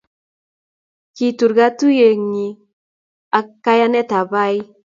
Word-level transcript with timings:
kitur 1.15 1.51
kotuyiogei 1.57 2.57
ak 3.37 3.47
kayanetab 3.63 4.25
Bahai. 4.31 4.59